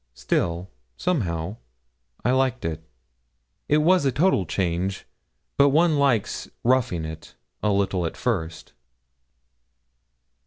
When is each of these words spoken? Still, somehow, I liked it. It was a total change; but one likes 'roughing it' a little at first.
Still, 0.15 0.71
somehow, 0.97 1.57
I 2.25 2.31
liked 2.31 2.65
it. 2.65 2.89
It 3.69 3.83
was 3.83 4.03
a 4.03 4.11
total 4.11 4.47
change; 4.47 5.05
but 5.57 5.69
one 5.69 5.99
likes 5.99 6.49
'roughing 6.63 7.05
it' 7.05 7.35
a 7.61 7.71
little 7.71 8.07
at 8.07 8.17
first. 8.17 8.73